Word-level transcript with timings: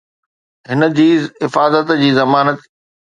هن 0.69 0.89
جي 0.97 1.09
حفاظت 1.43 1.91
جي 2.01 2.11
ضمانت 2.21 2.59